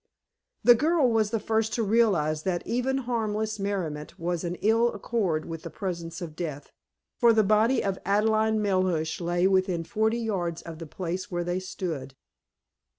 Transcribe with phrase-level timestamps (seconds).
[0.63, 5.45] The girl was the first to realize that even harmless merriment was in ill accord
[5.45, 6.71] with the presence of death,
[7.19, 11.59] for the body of Adelaide Melhuish lay within forty yards of the place where they
[11.59, 12.15] stood.